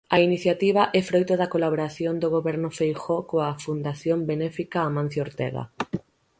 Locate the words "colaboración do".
1.53-2.27